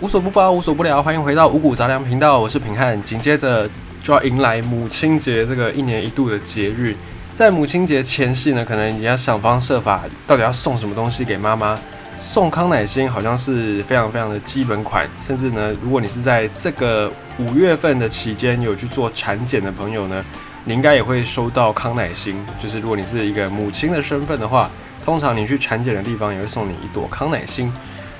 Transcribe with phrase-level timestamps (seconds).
[0.00, 3.02] 无所不包，无所不聊，欢迎回到五谷杂粮频道，我是平汉。
[3.02, 3.68] 紧接着
[4.00, 6.94] 就要迎来母亲节这个一年一度的节日，
[7.34, 11.76] 在母亲节前夕呢，可能你要想方设法，到底要送什么东西给妈妈？
[12.20, 20.24] 送康乃馨好像是非常非常的基本款，甚至呢，如果你是在这个五月份的期间有去做产检的朋友呢，
[20.62, 22.40] 你应该也会收到康乃馨。
[22.62, 24.70] 就是如果你是一个母亲的身份的话，
[25.04, 27.72] 通常你去产检的地方也会送你一朵康乃馨。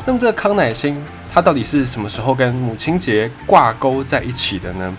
[0.04, 1.00] 那么这个康乃馨。
[1.38, 4.92] 它到底是什么时候跟母亲节挂钩在一起的呢？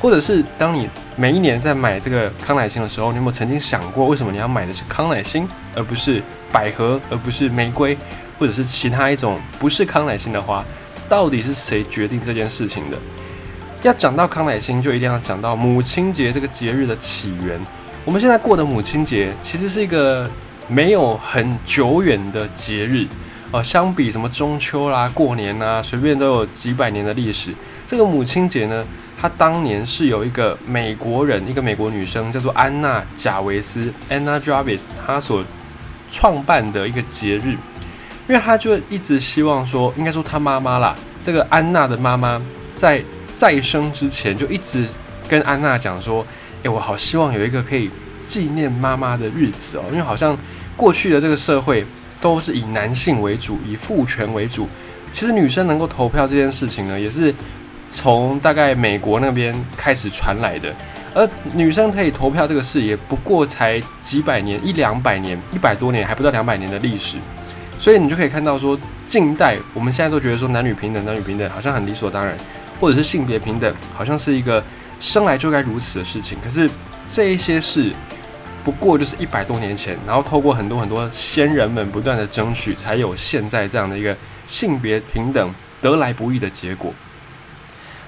[0.00, 5.46] 或者是当你每一年在买这个康乃馨的时候，你有没有曾经想过，为什么你要买的是康乃馨，
[5.76, 7.94] 而不是百合，而不是玫瑰，
[8.38, 10.64] 或者是其他一种不是康乃馨的花？
[11.10, 12.96] 到底是谁决定这件事情的？
[13.82, 17.60] 要讲到康乃馨，就一定要讲到母亲节这个节日的起源。
[18.06, 20.26] 我们现在过的母亲节，其实是一个
[20.68, 23.06] 没有很久远的节日。
[23.52, 27.52] 哦，相比什么中秋啦、过年呐，随便都有几百年的历史。
[27.86, 28.82] 这个母亲节呢，
[29.20, 35.44] 它当年是有一个美国人，一个美国女生叫做安娜·贾维斯 （Anna Jarvis） 她所
[36.10, 37.50] 创办的一个节日，
[38.26, 42.40] 因为她就一直希望说，应该说她妈妈啦，这个安娜的妈妈
[42.74, 43.04] 在
[43.34, 44.86] 再生之前就一直
[45.28, 46.24] 跟安娜讲说，
[46.62, 47.90] 诶，我好希望有一个可以
[48.24, 50.34] 纪念妈妈的日子哦，因为好像
[50.74, 51.84] 过去的这个社会。
[52.22, 54.68] 都是以男性为主，以父权为主。
[55.12, 57.34] 其实女生能够投票这件事情呢，也是
[57.90, 60.72] 从大概美国那边开始传来的。
[61.14, 67.18] 而女生可以投票这个事，也不过才几百年、一两百年、一百多年，还不到两百年的历史。
[67.76, 72.38] 所以你就可以看到说，近代我们现在都觉得说男女平等、男女平等好像很理所当然，
[72.80, 74.62] 或者是性别平等好像是一个
[75.00, 76.38] 生来就该如此的事情。
[76.42, 76.70] 可是
[77.08, 77.92] 这一些事。
[78.64, 86.94] 不过就是一百多年前，然后透过很多很多先人们不断的争取，才有现在这样的一个性别平等得来不易的结果。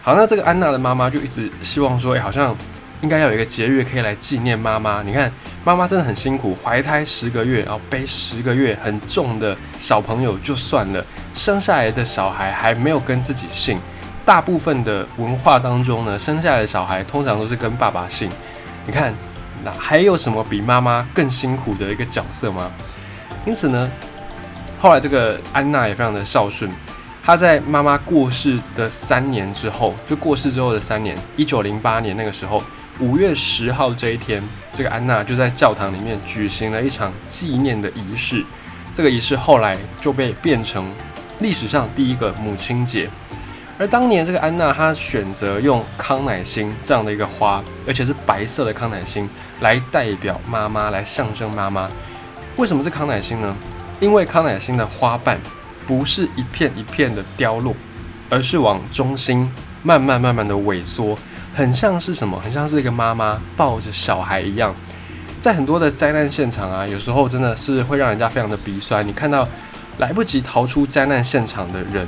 [0.01, 2.57] 好，那这个安娜的妈妈就一直希望说，哎，好像
[3.01, 5.03] 应该要有一个节日可以来纪念妈妈。
[5.03, 5.33] 你看，
[5.65, 13.77] 妈妈真的很辛苦，怀胎十个月，然后背十个月很重的小朋友就算了，生下来的小孩还没有跟自己姓。
[14.25, 18.31] 大部分的文化当中呢，生下来的小孩通常都是跟爸爸姓。
[18.87, 19.13] 你看。
[19.63, 22.71] 那还有什么比妈妈更辛苦的一个角色吗？
[23.47, 23.91] 因此呢，
[24.81, 26.71] 后来这个安娜也非常的孝顺。
[27.23, 32.63] 她在妈妈过世的三年之后，就过世之后的三年，一九零八年那个时候，
[32.99, 34.43] 五月十号这一天，
[34.73, 38.45] 这个安娜就在教堂里面举行了一场纪念的仪式。
[38.93, 40.87] 这个仪式后来就被变成
[41.41, 43.09] 历史上第一个母亲节。
[43.77, 49.29] 而当年这个安娜，她选择用康乃馨这样的一个花，而且是白色的康乃馨，
[49.61, 51.91] 来代表妈妈，来象征妈妈。
[52.57, 53.57] 为什么是康乃馨呢？
[53.99, 55.41] 因为康乃馨的花瓣
[55.89, 57.75] 不是一片一片的凋落，
[58.31, 59.51] 而是往中心
[59.83, 61.19] 慢慢慢慢的萎缩，
[61.53, 62.39] 很像是什么？
[62.39, 64.73] 很像是一个妈妈抱着小孩一样。
[65.41, 69.05] 在很多的灾难现场啊，有时候真的是会让人家非常的鼻酸。
[69.07, 69.49] 你看到
[69.99, 72.07] 来不及逃出灾难现场的人。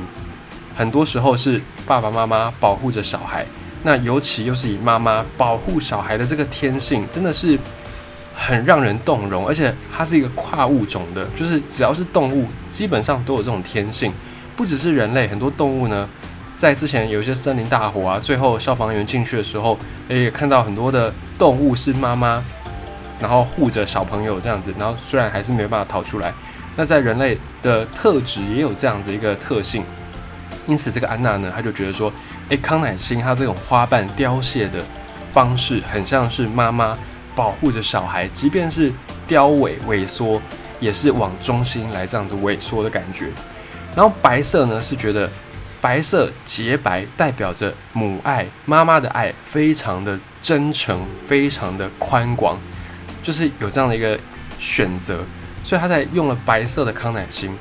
[0.77, 3.47] 很多时候是爸爸妈妈保护着小孩，
[3.83, 7.59] 那尤其又是以妈妈保护小孩的这个天性，真的是
[8.35, 9.47] 很让人动容。
[9.49, 14.13] 而且它是一个跨物种的，就是只要是动物，基本上都有这种天性。
[14.55, 16.07] 不只是人类，很多动物呢，
[16.57, 22.43] 在之前有一些森林大火啊，最后消防员进去的时候，也看到很多的动物是妈妈，
[23.19, 26.33] 然后护着小朋友这样子，然后虽然还是没有办法逃出来。
[26.75, 29.83] 那在人类的特质也有这样子一个特性。
[30.67, 32.13] 因此，这个安娜呢，她就觉得说，
[32.49, 34.85] 诶，康乃馨它这种花瓣凋谢的
[35.33, 36.99] 方式，很像是妈妈
[37.35, 38.93] 保护着小孩，即便是
[39.29, 40.41] 凋萎萎缩，
[40.81, 43.29] 也是往中心来这样子萎缩的感觉。
[43.95, 45.31] 然后白色呢，是觉得
[45.81, 52.59] 白色洁白，代表着母爱，妈妈的爱非常的真诚，非常的宽广，
[53.23, 54.19] 就是有这样的一个
[54.59, 55.21] 选择，
[55.63, 57.57] 所以她才用了白色的康乃馨。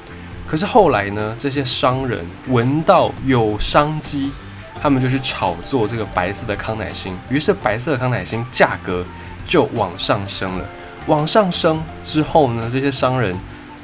[0.47, 1.35] 可是后来呢？
[1.39, 4.31] 这些商人闻到有商机，
[4.79, 9.03] 他们就去炒作这个白色的康乃馨，于是白色康乃馨价格
[9.45, 10.65] 就往上升了。
[11.07, 13.35] 往上升之后呢，这些商人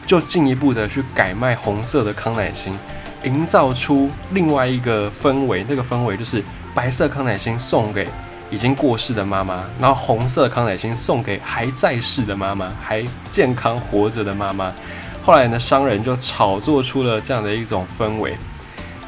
[0.05, 2.77] 就进一步的去改卖红色的康乃馨，
[3.23, 5.65] 营造出另外一个氛围。
[5.67, 6.43] 那个氛围就是
[6.75, 8.07] 白色康乃馨送给
[8.51, 14.71] 已经过世的妈妈，然后红色康乃馨送给还在世的妈妈，还健康活着的妈妈。
[15.23, 18.35] 后来呢，商人就炒作出了这样的一种氛围。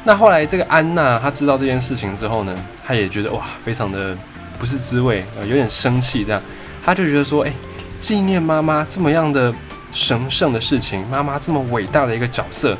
[0.04, 2.56] 那后来这个安娜她知道这件事情之后呢，
[2.86, 4.16] 她也觉得哇，非常的
[4.58, 6.24] 不是滋味，呃，有点生气。
[6.24, 6.40] 这样，
[6.84, 7.52] 她就觉得说，哎，
[7.98, 9.52] 纪念妈妈这么样的
[9.90, 12.76] 神圣的事情，妈妈这么伟大的一个角色，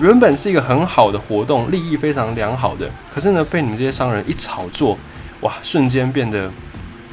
[0.00, 4.96] 原本是一个很好的活动，利益非常良好的，可是呢，被你们这些商人一炒作，
[5.40, 6.50] 哇，瞬间变得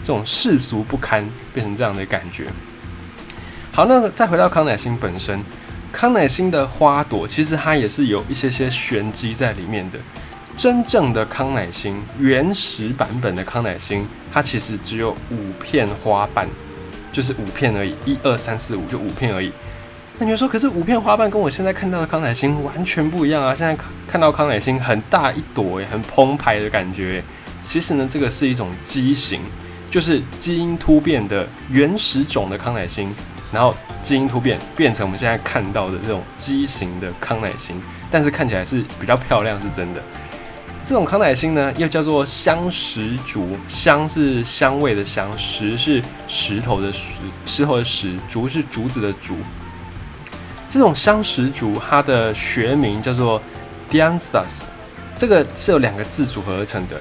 [0.02, 2.46] 这种世俗不堪，变成这样的感觉。
[3.76, 5.44] 好，那再回到康乃馨本身，
[5.92, 9.98] 康乃馨的花朵其实它也是有一些些玄机在里面的。
[10.56, 16.48] 真正的康乃馨，原始版本的康乃馨，它其实只有五片花瓣，
[17.12, 19.52] 就是五片而已，一二三四五就五片而已。
[20.20, 23.56] 那你就说，可是五片花瓣跟我现在看到的康乃馨完全不一样啊！
[23.56, 23.76] 现在
[24.08, 27.24] 看到康乃馨很大一朵，诶，很澎湃的感觉。
[27.64, 29.42] 其实呢，这个是一种畸形，
[29.90, 33.12] 就是基因突变的原始种的康乃馨。
[33.54, 37.80] 然后基因突变变成我们现在看到的这种畸形的康乃馨，
[38.10, 40.02] 但是看起来是比较漂亮，是真的。
[40.84, 47.14] 这种康乃馨呢，又叫做香石竹，香是香味的香，石是石头的石，
[47.46, 49.38] 石头的石，竹是竹子的竹。
[50.70, 53.42] 这种香石竹，它的学名叫做
[53.90, 54.64] Dianthus，
[55.16, 57.00] 这个是有两个字组合而成的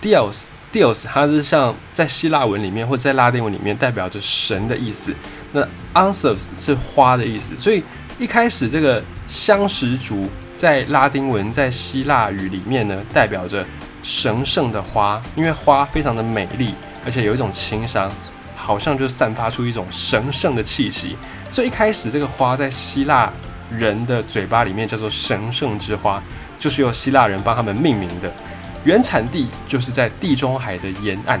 [0.00, 5.14] d i a s Dios，它是像在希腊文里面或在拉丁文里面代表着神的意思。
[5.52, 7.82] 那 Anthus 是花的意思，所以
[8.18, 13.64] 一开始这个香石竹在拉丁文、在希腊语里面呢，代表着
[14.02, 16.74] 神圣的花，因为花非常的美丽，
[17.04, 18.10] 而且有一种清香，
[18.54, 21.16] 好像就散发出一种神圣的气息。
[21.50, 23.32] 所以一开始这个花在希腊
[23.70, 26.22] 人的嘴巴里面叫做神圣之花，
[26.58, 28.30] 就是由希腊人帮他们命名的，
[28.84, 31.40] 原产地就是在地中海的沿岸。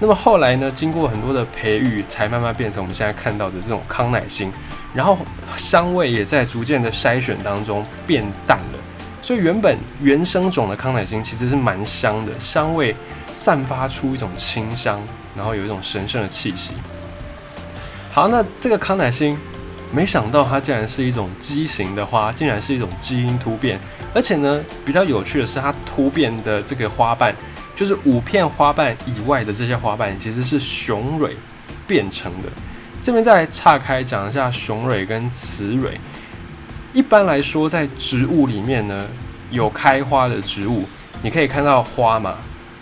[0.00, 0.68] 那么后来呢？
[0.74, 4.52] 经过很多的培育，才慢慢变成我们现在看到的这种康乃馨，
[4.92, 5.16] 然后
[5.56, 8.78] 香味也在逐渐的筛选当中变淡了。
[9.22, 12.96] 所以原本原生种的康乃馨其实是蛮香的，香味
[13.32, 15.00] 散发出一种清香，
[15.36, 16.74] 然后有一种神圣的气息。
[18.12, 19.38] 好，那这个康乃馨，
[19.92, 23.78] 没想到它竟然是一种畸形的花，竟然是一种基因突变，
[24.14, 27.34] 而且呢，比较有趣的是它突变的这个花瓣。
[27.74, 31.34] 就是五片花瓣以外的这些花瓣，其实是雄蕊
[31.86, 32.48] 变成的。
[33.02, 35.98] 这边再岔开讲一下雄蕊跟雌蕊。
[36.92, 39.08] 一般来说，在植物里面呢，
[39.50, 40.84] 有开花的植物，
[41.22, 42.34] 你可以看到花嘛，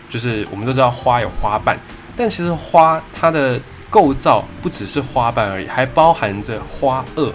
[0.08, 1.78] 就是我们都知道花有花瓣，
[2.16, 3.58] 但其实花它的
[3.90, 7.32] 构造不只是花瓣而已，还包含着花萼。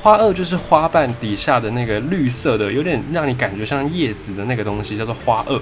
[0.00, 5.60] 花萼就是花瓣底下的那个绿色的，有点让你感觉像叶子的那个东西，叫做花萼。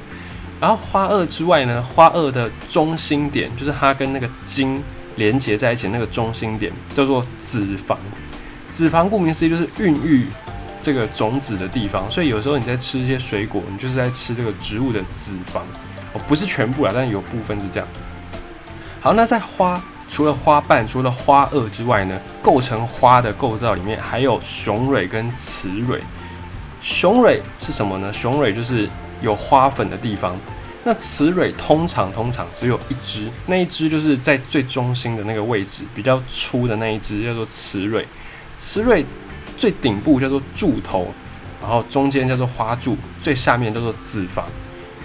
[0.60, 4.82] 然后花萼之外呢，花萼的中心点就是它跟那个茎
[5.16, 7.96] 连接在一起那个中心点，叫做子房。
[8.68, 10.26] 子房顾名思义就是孕育
[10.82, 15.62] 这个种子的地方，所以有时候你在吃一些水果，你就是在吃这个植物的子房
[16.12, 17.88] 哦，不是全部啊，但有部分是这样。
[19.00, 26.00] 好，那在花除了花瓣、除了花萼之外呢，构成花的构造里面还有雄蕊跟雌蕊。
[26.80, 28.12] 雄蕊是什么呢？
[28.12, 28.88] 雄蕊就是
[29.22, 30.36] 有花粉的地方。
[30.84, 38.06] 那雌蕊通常通常只有一只，那一只就是在最中心的那个位置，比较粗的那一只叫做雌蕊。
[38.58, 39.02] 雌蕊
[39.56, 41.08] 最顶部叫做柱头，
[41.62, 44.44] 然后中间叫做花柱，最下面叫做子房。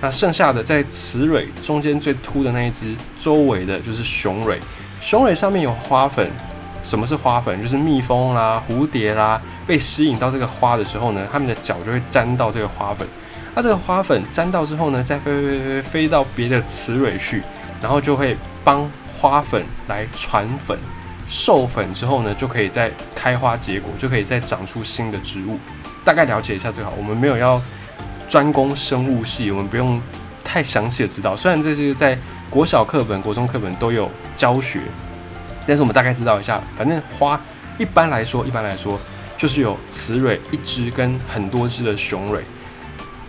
[0.02, 4.60] 那剩下的在雌蕊中间最凸的那一只，周围的就是雄蕊。
[5.02, 6.30] 雄蕊上面有花粉。
[6.82, 7.62] 什么是花粉？
[7.62, 13.06] 就是蜜蜂啦、蝴蝶啦，被吸引到这个花的时候呢，它们的脚就会沾到这个花粉。
[13.54, 17.44] 那这个花粉沾到之后呢，再飞飞飞飞飞到别的雌蕊去，
[17.82, 18.90] 然后就会帮
[19.20, 20.80] 花粉来传粉，
[21.28, 25.60] 授粉之后呢，就可以再开花结果，就可以再长出新的植物。
[26.06, 27.62] 大概了解一下这个，我们没有要
[28.30, 30.02] 专攻生物系，我们不用
[30.46, 31.36] 太详细的知道。
[31.36, 32.18] 虽然这些在
[32.50, 34.82] 国小课本、国中课本都有教学，
[35.68, 36.60] 但是我们大概知道一下。
[36.76, 37.40] 反正花
[37.78, 39.00] 一般来说，一般来说
[39.38, 42.44] 就是有雌蕊一只跟很多只的雄蕊。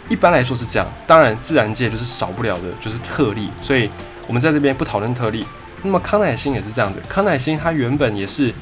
[0.08, 3.90] 一般来说是这样，当然自然界就是少不了的，就是特例，所以
[4.26, 5.44] 我们在这边不讨论特例。
[5.82, 8.52] 那么康乃馨也是这样子，康乃馨它原本也是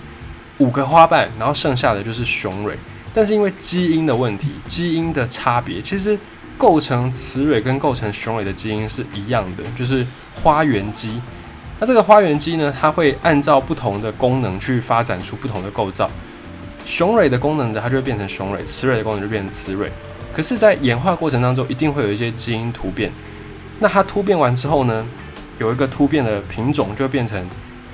[0.59, 2.77] 五个花瓣，然后剩下的就是雄蕊，
[3.15, 6.19] 但是因为基因的问题，基因的差别，其实
[6.59, 11.19] 构成雌蕊跟构成雄蕊的基因是一样的，就是花园基。
[11.81, 16.11] 那这个花园基呢，它会按照不同的功能去发展出不同的构造。
[16.85, 19.91] 雄蕊的功能的，它就会变成雄蕊；雌蕊的功能就变成雌蕊。
[20.33, 23.13] 可是，在演化过程当中，一定会有一些基因突变。
[23.79, 25.07] 那它突变完之后呢，
[25.59, 27.45] 有一个突变的品种就会变成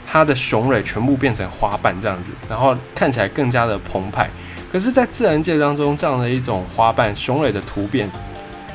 [0.07, 4.31] 它的雄蕊全部变成花瓣这样子，然后看起来更加的澎湃。
[4.73, 8.11] 可是，在自然界当中，这样的一种花瓣雄蕊的突变，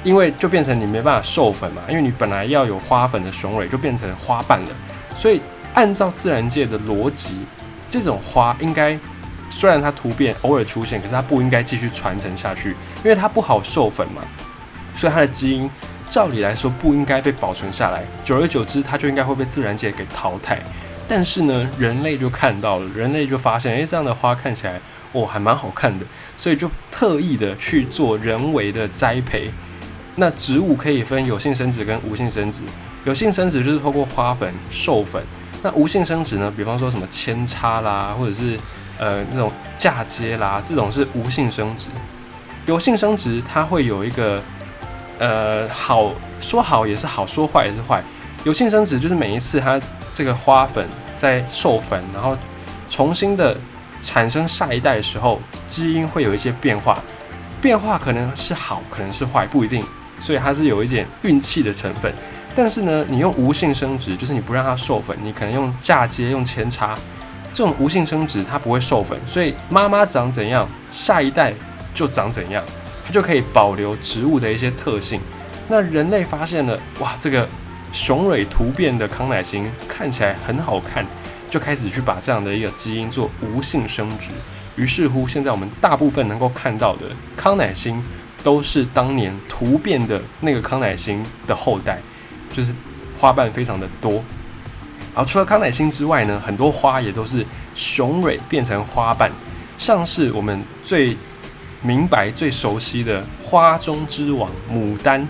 [0.03, 4.67] 因为就变成你没办法授粉嘛，因为你本来要有花粉的雄蕊就变成花瓣了。
[5.15, 5.41] 所以，
[5.73, 7.31] 按照自然界的逻辑，
[7.87, 8.97] 这种花应该
[9.49, 12.69] 虽然它突变偶尔出现，可是它不应该继续传承下去，
[13.03, 14.21] 因为它不好授粉嘛，
[14.95, 15.69] 所以它的基因
[16.09, 18.03] 照理来说不应该被保存下来。
[18.23, 20.59] 久而久之，它就应该会被自然界给淘汰。
[21.07, 24.79] 但是呢，人类就看到了，人类就发现，诶，这样的花看起来
[25.11, 26.05] 哦还蛮好看的，
[26.37, 29.51] 所以就特意的去做人为的栽培。
[30.19, 32.59] 那植物可以分有性生殖跟无性生殖，
[33.05, 35.23] 有性生殖就是透过花粉授粉，
[35.63, 38.59] 那无性生殖呢，比方说什么扦插啦，或者是
[38.99, 41.87] 呃那种嫁接啦，这种是无性生殖。
[42.65, 44.43] 有性生殖它会有一个
[45.19, 46.11] 呃好
[46.41, 48.03] 说好也是好，说坏也是坏。
[48.43, 49.79] 有性生殖就是每一次它
[50.13, 50.85] 这个花粉
[51.15, 52.37] 在授粉，然后
[52.89, 53.57] 重新的
[54.01, 56.99] 产生下一代的时候，基因会有一些变化，
[57.61, 59.83] 变化可能是好，可能是坏，不一定，
[60.21, 62.13] 所以它是有一点运气的成分。
[62.55, 66.97] 但是呢，你用无性生殖，就是你不让它授粉，你可能用嫁接、用扦插，
[67.53, 71.53] 这种无性生殖它不会授粉，所以妈妈长怎样，下一代
[71.93, 72.63] 就长怎样，
[73.05, 75.21] 它就可以保留植物的一些特性。
[75.67, 77.47] 那人类发现了，哇，这个。
[77.91, 81.03] 雄蕊突变的康乃馨看起来很好看，
[81.49, 84.27] 就开始去把这样的一个基因做无性生殖。
[84.75, 87.99] 于是乎，现在我们大部分能够看到的康乃馨，
[88.43, 91.99] 都是当年突变的那个康乃馨的后代，
[92.51, 92.73] 就是
[93.17, 94.23] 花瓣非常的多。
[95.13, 99.31] 而除了康乃馨之外呢，很多花也都是雄蕊变成花瓣，
[99.77, 101.17] 像是我们最
[101.81, 105.27] 明白、最熟悉的花中之王牡丹。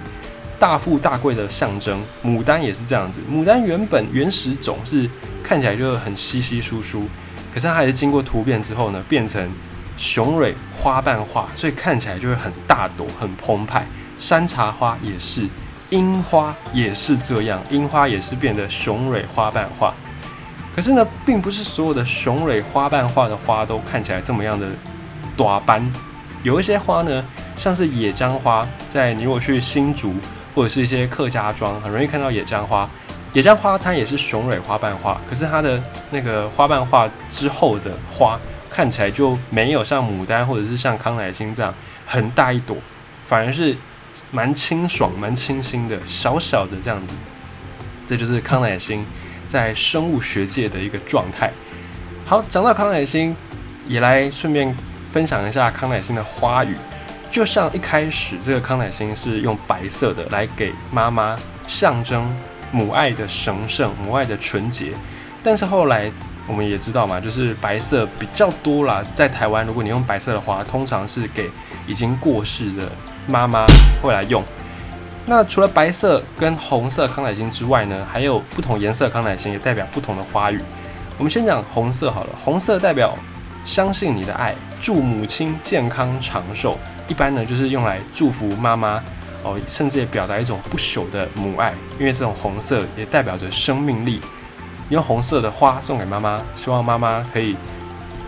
[0.59, 3.21] 大富大贵的象征，牡丹也是这样子。
[3.31, 5.09] 牡丹原本原始种是
[5.41, 7.05] 看起来就很稀稀疏疏，
[7.53, 9.49] 可是它还是经过突变之后呢，变成
[9.99, 13.85] 雄蕊花瓣化，所以看起来就会很大朵、很澎湃。
[14.17, 15.45] 山茶花也是，
[15.89, 19.93] 樱花也是这样，樱花也是变得雄蕊花瓣化。
[20.73, 24.65] 可是呢，并不是所有的雄蕊花瓣化的花都看起来这么样的
[25.35, 25.85] 短斑，
[26.43, 27.23] 有一些花呢，
[27.57, 30.15] 像是野姜花，在你如果去新竹。
[30.55, 32.89] 或者是一些客家庄，很容易看到野姜花。
[33.33, 38.37] 野姜花它也是雄蕊花瓣花，可是它的那个花瓣化之后的花
[38.69, 41.73] 看起来就没有像牡丹或者是像康乃馨这样
[42.05, 42.77] 很大一朵，
[43.25, 43.75] 反而是
[44.31, 47.13] 蛮清爽、蛮清新的，小小的这样子。
[48.07, 49.05] 这就是康乃馨
[49.47, 51.51] 在生物学界的一个状态。
[52.25, 53.35] 好，讲到康乃馨，
[53.87, 54.75] 也来顺便
[55.11, 56.75] 分享一下康乃馨的花语。
[57.31, 62.35] 就像一开始，这个康乃馨是用白色的来给妈妈象征
[62.71, 64.93] 母爱的神圣、母爱的纯洁。
[65.43, 66.11] 但是后来
[66.49, 69.05] 我们也知道嘛，就是白色比较多啦。
[69.13, 71.47] 在台湾，如果你用白色的花，通常是给
[71.85, 72.89] 已经过世的
[73.27, 73.67] 妈妈
[74.01, 74.43] 会来用。
[75.27, 80.59] 那除了白色跟红色康乃馨之外呢，还有不同颜色康乃馨也代表不同的花语。
[81.19, 83.15] 我们先讲红色好了，红色代表
[83.63, 86.79] 相信你的爱，祝母亲健康长寿。
[87.07, 89.03] 一般呢，就是用来祝福妈妈
[89.43, 94.19] 哦，甚至也表达一种不朽的母爱，因为这种红色也代表着生命力。
[94.89, 97.55] 用红色的花送给妈妈，希望妈妈可以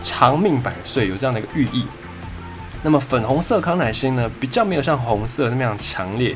[0.00, 1.86] 长命百岁，有这样的一个寓意。
[2.82, 6.34] 那么粉红色康乃馨呢，比较没有像红色那么样强烈。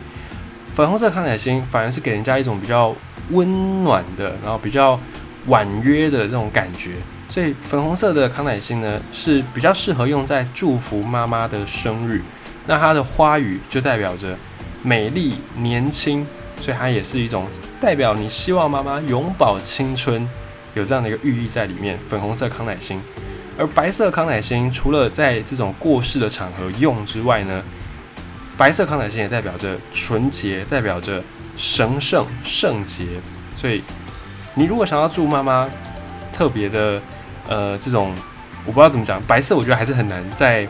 [0.74, 2.94] 粉红色康乃馨反而是给人家一种比较
[3.30, 4.98] 温暖的，然后比较
[5.46, 6.96] 婉约的这种感觉。
[7.28, 12.22] 所以粉红色的康乃馨呢，是比较适合用在祝福妈妈的生日。
[12.66, 14.36] 那它的花语就代表着
[14.82, 16.26] 美丽、年轻，
[16.60, 17.46] 所以它也是一种
[17.80, 20.28] 代表你希望妈妈永葆青春，
[20.74, 21.98] 有这样的一个寓意在里面。
[22.08, 23.00] 粉红色康乃馨，
[23.58, 27.62] 而白色康乃馨除了在这种过世的场合用之外呢，
[28.56, 31.22] 白色康乃馨也代表着纯洁，代表着
[31.56, 33.04] 神圣、圣洁。
[33.56, 33.82] 所以
[34.54, 35.68] 你如果想要祝妈妈
[36.32, 37.00] 特别的。
[37.48, 38.12] 呃，这种
[38.64, 40.66] 我不知道怎么讲，白色我觉得还是很难在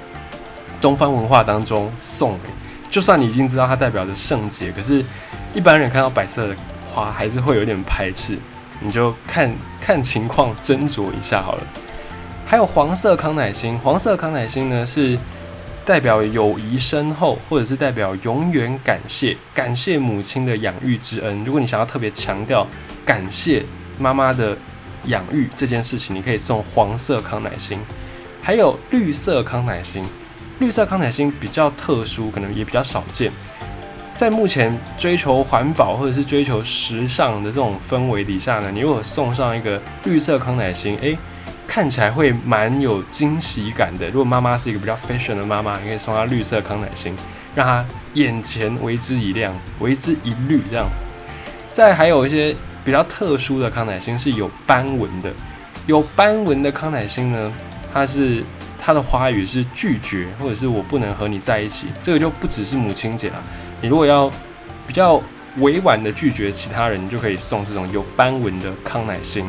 [0.79, 2.39] 东方文化当中送。
[2.91, 5.03] 就算你已经知道它代表着圣洁，可是
[5.55, 6.57] 一般人看到白色的
[6.97, 8.39] 花还是会有点排斥。
[8.81, 11.63] 你就看看情况斟酌一下好了。
[12.47, 15.19] 还有黄色康乃馨，黄色康乃馨呢是
[15.85, 21.45] 代表友谊深厚，或者是代表永远感谢感谢母亲的养育之恩。
[21.45, 22.67] 如果你想要特别强调
[23.05, 23.63] 感谢
[23.99, 24.57] 妈妈的。
[25.07, 27.79] 养育这件事情，你可以送黄色康乃馨，
[28.43, 30.05] 还有绿色康乃馨。
[30.59, 33.31] 绿色康乃馨比较特殊，可能也比较少见。
[34.17, 41.17] 在目前追求环保或者是追求时尚的这种氛围底下呢，你如果送上一个绿色康乃馨，诶，
[41.67, 44.07] 看起来会蛮有惊喜感的。
[44.09, 47.15] 如果妈妈是一个比较 fashion 的妈妈，你可以送她绿色康乃馨，
[47.55, 50.87] 让她眼前为之一亮，为之一绿，这样。
[51.73, 52.55] 再还有一些。
[52.87, 55.29] 比较特殊的康乃馨是有斑纹的，
[55.89, 57.53] 有斑纹的康乃馨呢，
[57.93, 58.45] 它是
[58.79, 63.43] 它的花语是拒绝，或者是我不能和你在一起，这个就不只是母亲节了。
[63.81, 64.31] 你如果要
[64.87, 65.21] 比较
[65.59, 69.47] 委婉的拒绝其他人，就可以送这种有斑纹的康乃馨。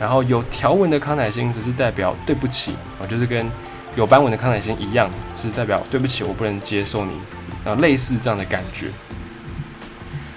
[0.00, 3.48] 然后有条纹的康乃馨只是代表对不起啊，就是跟
[3.96, 7.12] 有斑纹的康乃馨一样，是代表对不起，我不能接受你，
[7.64, 8.88] 然后类似这样的感觉。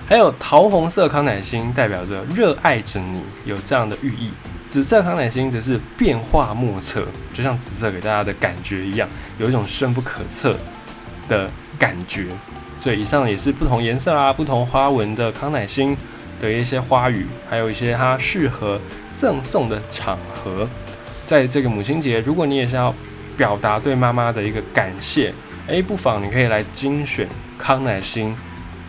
[0.08, 4.32] 还有桃红色康乃馨代表着热爱着你，有这样的寓意。
[4.68, 9.10] 紫色康乃馨则是变化莫测，就像紫色给大家的感觉一样，
[9.40, 10.56] 有一种深不可测
[11.28, 12.28] 的感觉。
[12.80, 15.96] 所以以上也是不同颜色啊、不同花纹的康乃馨
[16.40, 18.80] 的一些花语，还有一些它适合
[19.14, 20.68] 赠送的场合。
[21.26, 22.94] 在这个母亲节，如果你也是要
[23.36, 25.34] 表达对妈妈的一个感谢，
[25.68, 28.36] 诶，不妨你可以来精选康乃馨。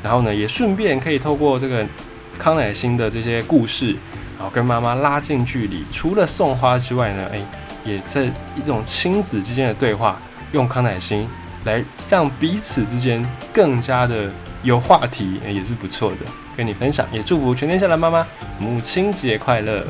[0.00, 1.84] 然后呢，也顺便可以透过这个
[2.38, 3.96] 康乃馨的这些故事，
[4.38, 5.84] 然后跟妈妈拉近距离。
[5.90, 7.44] 除了送花之外呢，诶，
[7.84, 10.20] 也在一种亲子之间的对话，
[10.52, 11.28] 用康乃馨
[11.68, 14.30] 来让彼此之间更加的
[14.62, 16.16] 有话题，也是不错的。
[16.56, 18.26] 跟你分享，也祝福全天下的妈妈
[18.58, 19.84] 母亲节快乐。